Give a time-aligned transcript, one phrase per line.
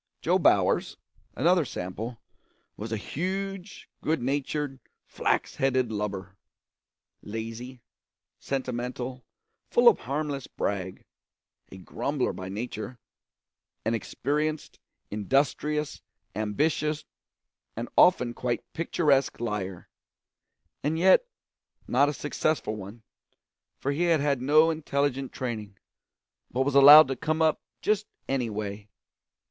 [0.23, 0.97] Jo Bowers,
[1.35, 2.19] another sample,
[2.75, 6.37] was a huge, good natured, flax headed lubber;
[7.21, 7.83] lazy,
[8.39, 9.23] sentimental,
[9.69, 11.05] full of harmless brag,
[11.71, 12.97] a grumbler by nature;
[13.85, 14.79] an experienced,
[15.11, 16.01] industrious,
[16.35, 17.05] ambitious,
[17.75, 19.87] and often quite picturesque liar,
[20.81, 21.27] and yet
[21.87, 23.03] not a successful one,
[23.77, 25.77] for he had had no intelligent training,
[26.49, 28.89] but was allowed to come up just any way.